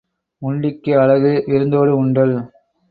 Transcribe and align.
உண்டிக்கு 0.41 0.91
அழகு 0.99 1.43
விருந்தோடு 1.47 1.95
உண்டல். 1.97 2.35